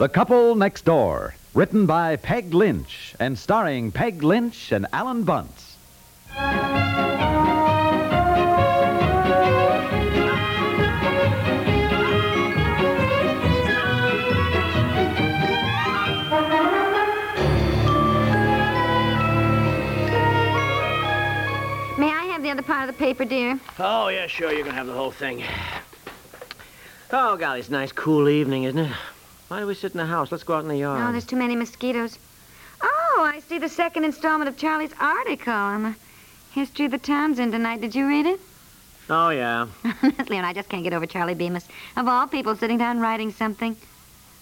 [0.00, 5.76] The Couple Next Door, written by Peg Lynch and starring Peg Lynch and Alan Bunce.
[21.98, 23.60] May I have the other part of the paper, dear?
[23.78, 24.50] Oh, yeah, sure.
[24.50, 25.44] You can have the whole thing.
[27.12, 28.92] Oh, golly, it's a nice, cool evening, isn't it?
[29.50, 30.30] Why do we sit in the house?
[30.30, 31.02] Let's go out in the yard.
[31.02, 32.16] Oh, there's too many mosquitoes.
[32.82, 35.94] Oh, I see the second installment of Charlie's article on the
[36.52, 37.80] history of the Townsend tonight.
[37.80, 38.38] Did you read it?
[39.08, 39.66] Oh, yeah.
[40.28, 41.66] Leon, I just can't get over Charlie Bemis.
[41.96, 43.76] Of all people, sitting down writing something.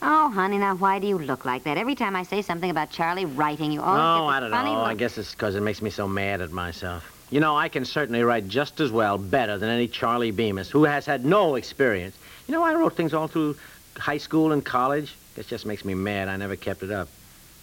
[0.03, 1.79] Oh, honey, now why do you look like that?
[1.79, 4.73] Every time I say something about Charlie writing, you always Oh, get I don't funny
[4.75, 4.83] know.
[4.83, 7.15] I guess it's because it makes me so mad at myself.
[7.31, 10.85] You know, I can certainly write just as well, better than any Charlie Bemis, who
[10.85, 12.15] has had no experience.
[12.47, 13.57] You know, I wrote things all through
[13.99, 15.15] high school and college.
[15.37, 16.29] It just makes me mad.
[16.29, 17.09] I never kept it up.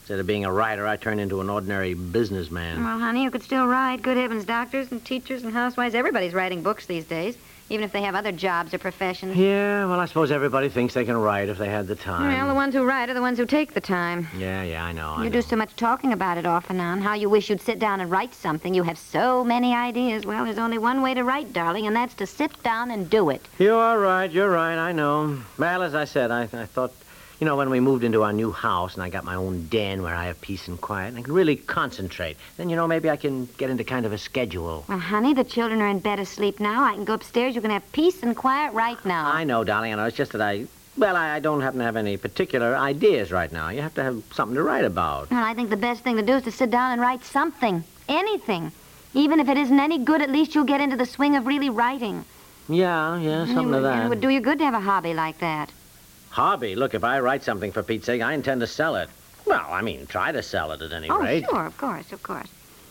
[0.02, 2.83] Instead of being a writer, I turned into an ordinary businessman.
[2.83, 4.03] Well, honey, you could still write.
[4.03, 7.38] Good heavens, doctors and teachers and housewives, everybody's writing books these days,
[7.69, 9.35] even if they have other jobs or professions.
[9.35, 12.27] Yeah, well, I suppose everybody thinks they can write if they had the time.
[12.31, 14.27] Well, the ones who write are the ones who take the time.
[14.38, 15.16] Yeah, yeah, I know.
[15.17, 15.33] I You know.
[15.33, 17.02] do so much talking about it off and on.
[17.02, 18.73] How you wish you'd sit down and write something.
[18.73, 20.25] You have so many ideas.
[20.25, 23.30] Well, there's only one way to write, darling, and that's to sit down and do
[23.31, 23.41] it.
[23.58, 24.31] You are right.
[24.31, 24.77] You're right.
[24.77, 25.39] I know.
[25.58, 26.91] Well, as I said, I, I thought,
[27.39, 30.02] you know, when we moved into our new house and I got my own den
[30.02, 33.09] where I have peace and quiet and I can really concentrate, then, you know, maybe
[33.09, 34.86] I can get into kind of a schedule.
[34.88, 36.83] Well, honey, the children are in bed asleep now.
[36.83, 37.55] I can go upstairs.
[37.55, 39.31] You can have peace and quiet right now.
[39.31, 39.92] I know, darling.
[39.94, 40.05] I know.
[40.05, 43.52] It's just that I, well, I, I don't happen to have any particular ideas right
[43.52, 43.70] now.
[43.70, 45.30] You have to have something to write about.
[45.30, 47.83] Well, I think the best thing to do is to sit down and write something.
[48.08, 48.72] Anything.
[49.14, 51.70] Even if it isn't any good, at least you'll get into the swing of really
[51.70, 52.23] writing.
[52.67, 54.05] Yeah, yeah, something it would, and that.
[54.05, 55.72] It would do you good to have a hobby like that.
[56.36, 56.75] Hobby.
[56.75, 59.09] Look, if I write something for Pete's sake, I intend to sell it.
[59.45, 61.16] Well, I mean, try to sell it at any rate.
[61.16, 61.45] oh, rate.
[61.50, 62.50] sure, of course, of course.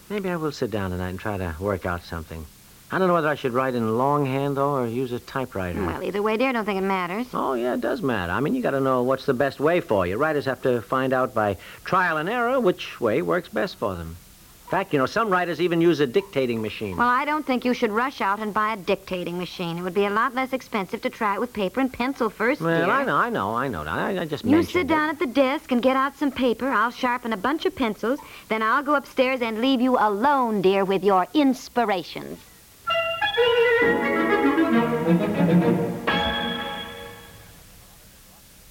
[0.08, 2.46] Maybe I will sit down tonight and try to work out something.
[2.90, 5.84] I don't know whether I should write in longhand, though, or use a typewriter.
[5.84, 7.26] Well, either way, dear, I don't think it matters.
[7.34, 8.32] Oh, yeah, it does matter.
[8.32, 10.16] I mean, you got to know what's the best way for you.
[10.16, 14.16] Writers have to find out by trial and error which way works best for them.
[14.64, 16.96] In fact, you know, some writers even use a dictating machine.
[16.96, 19.78] Well, I don't think you should rush out and buy a dictating machine.
[19.78, 22.60] It would be a lot less expensive to try it with paper and pencil first,
[22.60, 22.92] Well, dear.
[22.92, 23.82] I know, I know, I know.
[23.84, 24.88] I, I just You mentioned sit it.
[24.88, 26.70] down at the desk and get out some paper.
[26.70, 28.18] I'll sharpen a bunch of pencils.
[28.48, 32.38] Then I'll go upstairs and leave you alone, dear, with your inspirations.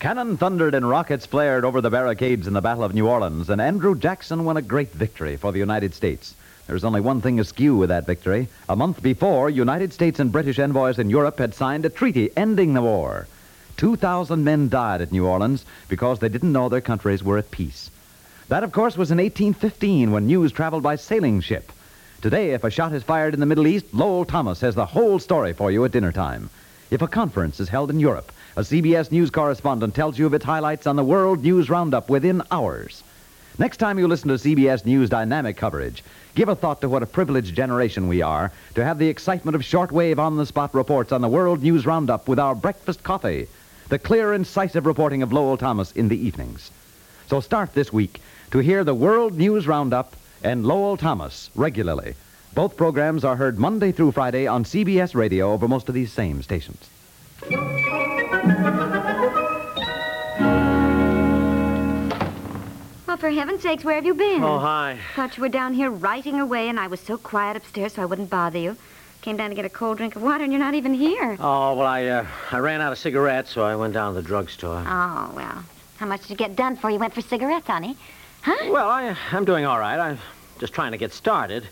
[0.04, 3.62] Cannon thundered and rockets flared over the barricades in the Battle of New Orleans, and
[3.62, 6.36] Andrew Jackson won a great victory for the United States.
[6.68, 8.50] There's only one thing askew with that victory.
[8.68, 12.74] A month before, United States and British envoys in Europe had signed a treaty ending
[12.74, 13.28] the war.
[13.78, 17.90] 2,000 men died at New Orleans because they didn't know their countries were at peace.
[18.50, 21.72] That, of course, was in 1815 when news traveled by sailing ship.
[22.22, 25.18] Today, if a shot is fired in the Middle East, Lowell Thomas has the whole
[25.20, 26.50] story for you at dinner time.
[26.92, 30.46] If a conference is held in Europe, a CBS News correspondent tells you of its
[30.46, 33.04] highlights on the World News Roundup within hours.
[33.58, 36.04] Next time you listen to CBS News dynamic coverage,
[36.36, 39.62] give a thought to what a privileged generation we are to have the excitement of
[39.62, 43.48] shortwave on-the-spot reports on the World News Roundup with our breakfast coffee,
[43.90, 46.72] the clear, incisive reporting of Lowell Thomas in the evenings.
[47.28, 52.16] So start this week to hear the World News Roundup and Lowell Thomas regularly.
[52.56, 56.44] Both programs are heard Monday through Friday on CBS Radio over most of these same
[56.44, 56.88] stations.
[63.08, 64.44] Well, for heaven's sakes, where have you been?
[64.44, 65.00] Oh, hi.
[65.16, 68.06] Thought you were down here writing away, and I was so quiet upstairs so I
[68.06, 68.78] wouldn't bother you.
[69.24, 71.38] Came down to get a cold drink of water, and you're not even here.
[71.40, 74.28] Oh, well, I, uh, I ran out of cigarettes, so I went down to the
[74.28, 74.84] drugstore.
[74.86, 75.66] Oh, well.
[75.98, 77.98] How much did you get done before you went for cigarettes, honey?
[78.44, 78.70] Huh?
[78.70, 79.98] Well, I, I'm doing all right.
[79.98, 80.20] I'm
[80.60, 81.68] just trying to get started.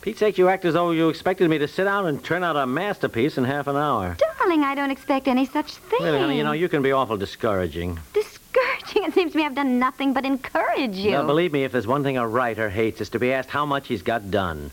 [0.00, 2.56] Pete's sake, you act as though you expected me to sit down and turn out
[2.56, 4.16] a masterpiece in half an hour.
[4.38, 6.00] Darling, I don't expect any such thing.
[6.00, 7.98] Honey, you know, you can be awful discouraging.
[8.12, 9.04] Discouraging.
[9.04, 11.10] It seems to me I've done nothing but encourage you.
[11.10, 13.66] Now, believe me, if there's one thing a writer hates, it's to be asked how
[13.66, 14.70] much he's got done.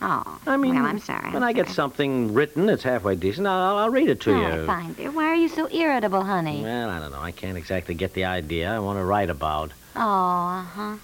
[0.00, 1.32] Oh, I mean, well, I'm sorry.
[1.32, 1.74] when I'm I get sorry.
[1.74, 4.64] something written that's halfway decent, I'll, I'll read it to All you.
[4.64, 5.10] fine, dear.
[5.10, 6.62] Why are you so irritable, honey?
[6.62, 7.20] Well, I don't know.
[7.20, 9.72] I can't exactly get the idea I want to write about.
[9.96, 10.96] Oh, uh-huh.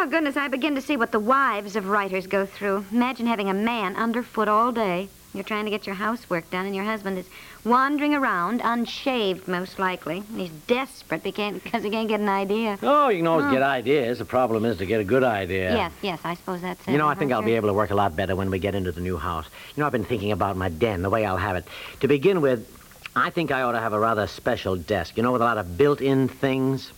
[0.00, 2.84] Oh, goodness, I begin to see what the wives of writers go through.
[2.92, 5.08] Imagine having a man underfoot all day.
[5.34, 7.26] You're trying to get your housework done, and your husband is
[7.64, 10.18] wandering around, unshaved, most likely.
[10.30, 12.78] And he's desperate because he can't get an idea.
[12.80, 13.50] Oh, you can always Oh.
[13.50, 14.20] get ideas.
[14.20, 15.74] The problem is to get a good idea.
[15.74, 16.92] Yes, yes, I suppose that's it.
[16.92, 18.76] You know, I think I'll be able to work a lot better when we get
[18.76, 19.46] into the new house.
[19.74, 21.64] You know, I've been thinking about my den, the way I'll have it.
[22.00, 22.64] To begin with,
[23.16, 25.58] I think I ought to have a rather special desk, you know, with a lot
[25.58, 26.92] of built-in things.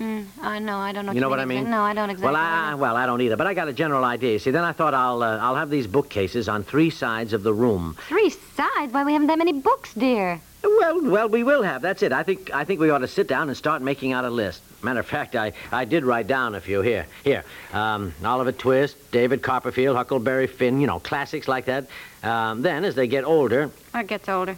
[0.00, 0.78] Mm, I know.
[0.78, 1.12] I don't know.
[1.12, 1.70] You know what I mean?
[1.70, 2.32] No, I don't exactly.
[2.32, 4.38] Well, I, well, I don't either, but I got a general idea.
[4.40, 7.52] See, then I thought I'll uh, I'll have these bookcases on three sides of the
[7.54, 7.96] room.
[8.08, 8.92] Three sides?
[8.92, 10.40] Why, we haven't that many books, dear.
[10.64, 11.80] Well, well, we will have.
[11.82, 12.12] That's it.
[12.12, 14.62] I think I think we ought to sit down and start making out a list.
[14.82, 17.06] Matter of fact, I, I did write down a few here.
[17.22, 20.80] Here, um, Oliver Twist, David Copperfield, Huckleberry Finn.
[20.80, 21.86] You know, classics like that.
[22.22, 24.56] Um, then, as they get older, Or gets older.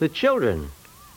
[0.00, 0.70] the children,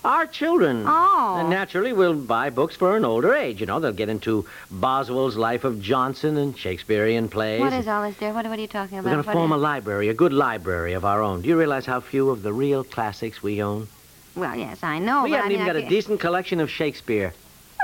[0.04, 0.84] our children.
[0.88, 1.38] Oh.
[1.40, 3.60] And naturally, we'll buy books for an older age.
[3.60, 7.62] You know, they'll get into Boswell's Life of Johnson and Shakespearean plays.
[7.62, 8.34] What is all this, dear?
[8.34, 9.10] What, what are you talking about?
[9.10, 11.42] We're going to form a library, a good library of our own.
[11.42, 13.88] Do you realize how few of the real classics we own?
[14.36, 15.24] Well, yes, I know.
[15.24, 17.34] we but haven't I mean, even I got a decent collection of Shakespeare.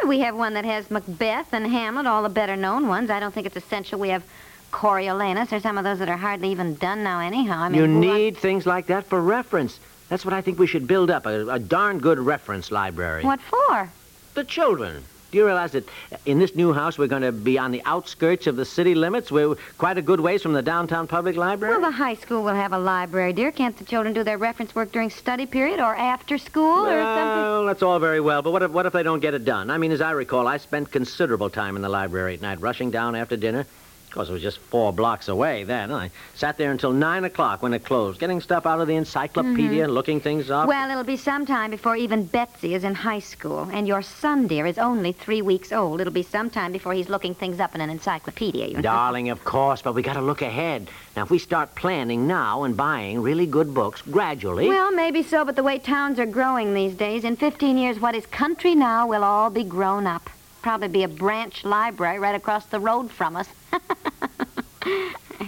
[0.02, 3.10] Well, We have one that has Macbeth and Hamlet, all the better known ones.
[3.10, 4.24] I don't think it's essential we have
[4.72, 7.60] Coriolanus or some of those that are hardly even done now, anyhow.
[7.62, 9.80] I mean, you need things like that for reference.
[10.10, 13.24] That's what I think we should build up a, a darn good reference library.
[13.24, 13.90] What for?
[14.34, 15.04] The children.
[15.32, 15.88] Do you realize that
[16.26, 19.32] in this new house we're going to be on the outskirts of the city limits?
[19.32, 21.78] We're quite a good ways from the downtown public library.
[21.78, 23.52] Well, the high school will have a library, dear.
[23.52, 27.44] Can't the children do their reference work during study period or after school or something?
[27.44, 29.70] Well, that's all very well, but what if, what if they don't get it done?
[29.70, 32.90] I mean, as I recall, I spent considerable time in the library at night, rushing
[32.90, 33.68] down after dinner.
[34.10, 35.92] Of course, it was just four blocks away then.
[35.92, 39.84] I sat there until 9 o'clock when it closed, getting stuff out of the encyclopedia
[39.84, 40.62] and looking things up.
[40.62, 40.70] Mm-hmm.
[40.70, 43.70] Well, it'll be some time before even Betsy is in high school.
[43.72, 46.02] And your son, dear, is only three weeks old.
[46.02, 48.82] It'll be some time before he's looking things up in an encyclopedia, you know.
[48.82, 50.90] Darling, of course, but we got to look ahead.
[51.16, 54.70] Now, if we start planning now and buying really good books gradually.
[54.70, 58.16] Well, maybe so, but the way towns are growing these days, in 15 years, what
[58.16, 60.32] is country now will all be grown up.
[60.64, 63.48] Probably be a branch library right across the road from us.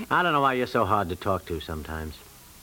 [0.09, 2.15] I don't know why you're so hard to talk to sometimes.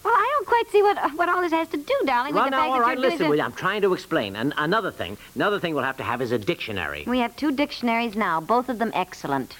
[0.05, 2.53] Well, I don't quite see what what all this has to do, darling, Well, with
[2.53, 4.37] the now, fact all that right, you're listen, William, I'm trying to explain.
[4.37, 7.05] And another thing, another thing we'll have to have is a dictionary.
[7.07, 9.57] We have two dictionaries now, both of them excellent.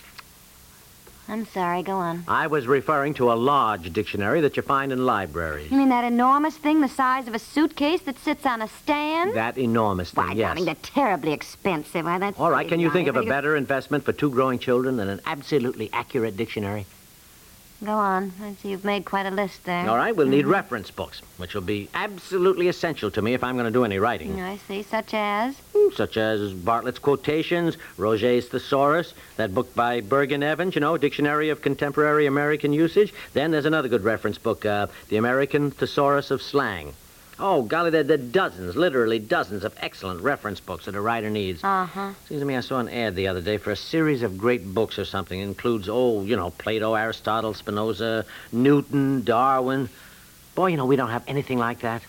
[1.31, 2.25] I'm sorry, go on.
[2.27, 5.71] I was referring to a large dictionary that you find in libraries.
[5.71, 9.35] You mean that enormous thing the size of a suitcase that sits on a stand?
[9.35, 10.49] That enormous thing, Why, yes.
[10.49, 12.07] darling, they're terribly expensive.
[12.07, 14.59] Why, that's All right, pretty can you think of a better investment for two growing
[14.59, 16.87] children than an absolutely accurate dictionary?
[17.85, 18.33] Go on.
[18.43, 19.89] I see you've made quite a list there.
[19.89, 20.35] All right, we'll Mm-hmm.
[20.37, 23.85] need reference books, which will be absolutely essential to me if I'm going to do
[23.85, 24.41] any writing.
[24.41, 25.55] I see, such as?
[25.95, 31.63] Such as Bartlett's Quotations, Roget's Thesaurus, that book by Bergen Evans, you know, Dictionary of
[31.63, 33.15] Contemporary American Usage.
[33.33, 36.95] Then there's another good reference book, uh, The American Thesaurus of Slang.
[37.41, 41.31] Oh, golly, there, there are dozens, literally dozens of excellent reference books that a writer
[41.31, 41.63] needs.
[41.63, 42.13] Uh-huh.
[42.27, 44.75] Seems to me I saw an ad the other day for a series of great
[44.75, 45.39] books or something.
[45.39, 49.89] It includes, oh, you know, Plato, Aristotle, Spinoza, Newton, Darwin.
[50.57, 52.03] Boy, you know, we don't have anything like that.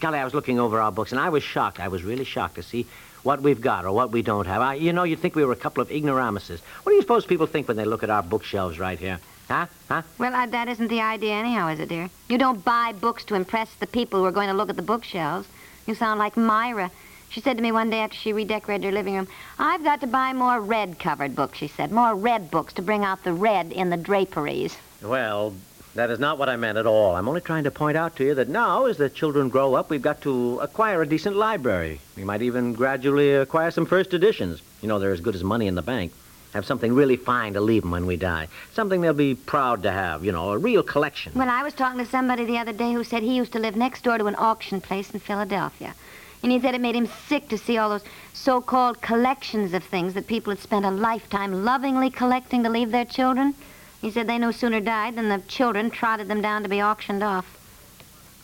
[0.00, 1.78] Golly, I was looking over our books, and I was shocked.
[1.78, 2.86] I was really shocked to see
[3.22, 4.62] what we've got or what we don't have.
[4.62, 6.60] I, you know, you'd think we were a couple of ignoramuses.
[6.82, 9.20] What do you suppose people think when they look at our bookshelves right here?
[9.48, 9.66] Huh?
[9.88, 10.02] Huh?
[10.18, 12.10] Well, uh, that isn't the idea anyhow, is it, dear?
[12.28, 14.82] You don't buy books to impress the people who are going to look at the
[14.82, 15.48] bookshelves.
[15.86, 16.90] You sound like Myra.
[17.28, 19.28] She said to me one day after she redecorated her living room,
[19.58, 21.92] I've got to buy more red-covered books, she said.
[21.92, 24.76] More red books to bring out the red in the draperies.
[25.02, 25.54] Well,
[25.94, 27.14] that is not what I meant at all.
[27.14, 29.90] I'm only trying to point out to you that now, as the children grow up,
[29.90, 32.00] we've got to acquire a decent library.
[32.16, 34.60] We might even gradually acquire some first editions.
[34.82, 36.12] You know, they're as good as money in the bank.
[36.56, 38.48] Have something really fine to leave them when we die.
[38.72, 41.32] Something they'll be proud to have, you know, a real collection.
[41.34, 43.76] Well, I was talking to somebody the other day who said he used to live
[43.76, 45.94] next door to an auction place in Philadelphia.
[46.42, 50.14] And he said it made him sick to see all those so-called collections of things
[50.14, 53.54] that people had spent a lifetime lovingly collecting to leave their children.
[54.00, 57.22] He said they no sooner died than the children trotted them down to be auctioned
[57.22, 57.58] off.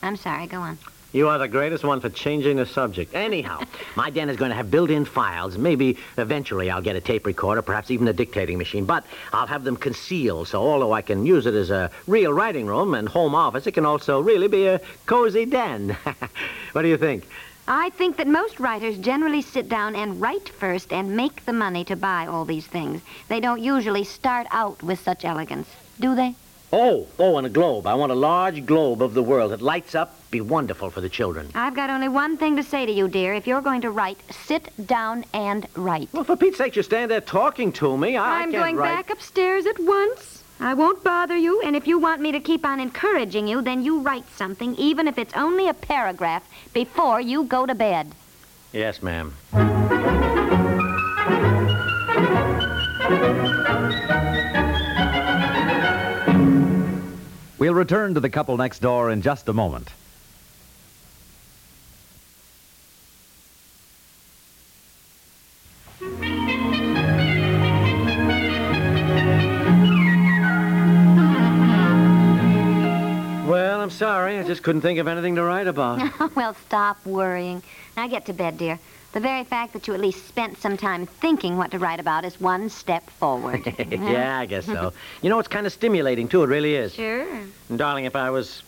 [0.03, 0.77] I'm sorry, go on.
[1.13, 3.15] You are the greatest one for changing the subject.
[3.15, 3.61] Anyhow,
[3.97, 5.59] my den is going to have built-in files.
[5.59, 8.87] Maybe eventually I'll get a tape recorder, perhaps even a dictating machine.
[8.87, 12.67] But I'll have them concealed, so although I can use it as a real writing
[12.67, 15.97] room and home office, it can also really be a cozy den.
[16.73, 17.25] what do you think?
[17.69, 21.85] I think that most writers generally sit down and write first and make the money
[21.85, 23.03] to buy all these things.
[23.29, 25.69] They don't usually start out with such elegance,
[26.01, 26.35] do they?
[26.75, 27.87] Oh, oh, and a globe.
[27.87, 30.19] I want a large globe of the world that lights up.
[30.31, 31.51] Be wonderful for the children.
[31.55, 33.35] I've got only one thing to say to you, dear.
[33.35, 36.09] If you're going to write, sit down and write.
[36.15, 38.17] Well, for Pete's sake, you stand there talking to me.
[38.17, 39.07] I, I I'm can't going write.
[39.07, 40.43] back upstairs at once.
[40.61, 43.83] I won't bother you, and if you want me to keep on encouraging you, then
[43.85, 48.13] you write something, even if it's only a paragraph, before you go to bed.
[48.73, 49.35] Yes, ma'am.
[57.63, 59.89] We'll return to the couple next door in just a moment.
[73.47, 74.41] Well, I'm sorry.
[74.41, 76.35] I just couldn't think of anything to write about.
[76.35, 77.63] well, stop worrying.
[77.97, 78.81] Now get to bed, dear.
[79.13, 82.25] The very fact that you at least spent some time thinking what to write about
[82.25, 83.61] is one step forward.
[83.91, 84.95] yeah, I guess so.
[85.21, 86.43] You know, it's kind of stimulating, too.
[86.43, 86.95] It really is.
[86.95, 87.27] Sure.
[87.69, 88.63] And darling, if I was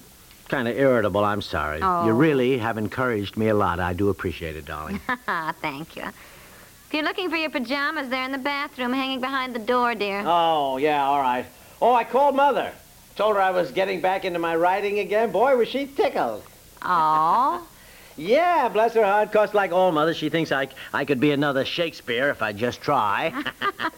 [0.49, 1.81] kind of irritable, I'm sorry.
[1.81, 2.05] Oh.
[2.07, 3.81] You really have encouraged me a lot.
[3.81, 5.01] I do appreciate it, darling.
[5.63, 6.03] Thank you.
[6.05, 10.23] If you're looking for your pajamas, they're in the bathroom hanging behind the door, dear.
[10.27, 11.47] oh, yeah, all right.
[11.81, 12.71] Oh, I called Mother.
[13.17, 15.33] Told her I was getting back into my writing again.
[15.33, 16.43] Boy, was she tickled.
[16.83, 17.67] Oh.
[18.17, 19.33] Yeah, bless her heart.
[19.33, 22.81] Course, like all mothers, she thinks I, I could be another Shakespeare if I just
[22.81, 23.33] try.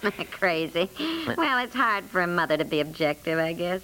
[0.31, 0.91] Crazy.
[1.37, 3.83] Well, it's hard for a mother to be objective, I guess.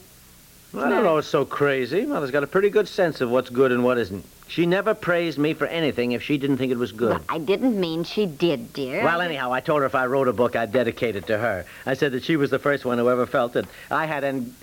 [0.75, 2.07] I don't know it's so crazy.
[2.07, 4.25] Mother's got a pretty good sense of what's good and what isn't.
[4.49, 7.23] She never praised me for anything if she didn't think it was good.
[7.29, 9.03] I didn't mean she did, dear.
[9.03, 11.67] Well, anyhow, I told her if I wrote a book, I'd dedicate it to her.
[11.85, 14.55] I said that she was the first one who ever felt that I had an...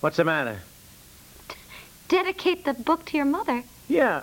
[0.00, 0.60] What's the matter?
[2.08, 3.62] Dedicate the book to your mother.
[3.88, 4.22] Yeah.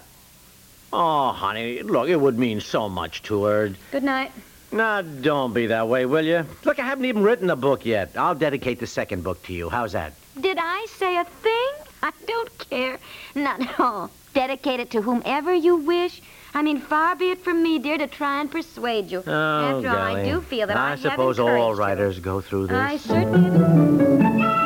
[0.95, 3.71] Oh, honey, look, it would mean so much to her.
[3.91, 4.31] Good night.
[4.71, 6.45] Now, don't be that way, will you?
[6.65, 8.11] Look, I haven't even written a book yet.
[8.15, 9.69] I'll dedicate the second book to you.
[9.69, 10.13] How's that?
[10.39, 11.69] Did I say a thing?
[12.03, 12.99] I don't care.
[13.33, 14.11] Not at all.
[14.35, 16.21] Dedicate it to whomever you wish.
[16.53, 19.23] I mean, far be it from me, dear, to try and persuade you.
[19.25, 19.31] Oh,
[19.77, 21.83] After all, I do feel that I, I have suppose all encouraged you.
[21.83, 22.77] writers go through this.
[22.77, 24.62] I certainly do.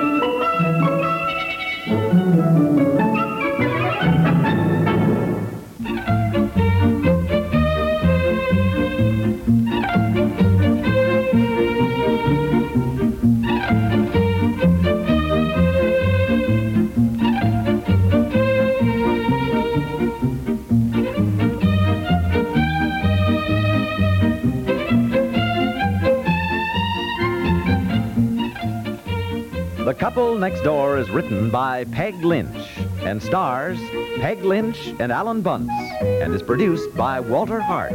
[29.88, 33.80] The Couple Next Door is written by Peg Lynch and stars
[34.20, 37.94] Peg Lynch and Alan Bunce and is produced by Walter Hart.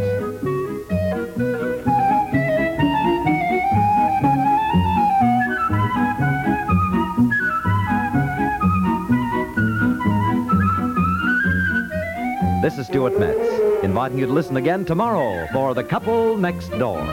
[12.62, 17.06] This is Stuart Metz, inviting you to listen again tomorrow for The Couple Next Door.